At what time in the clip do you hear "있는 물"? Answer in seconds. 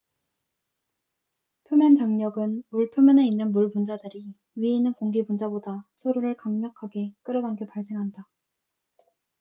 3.27-3.69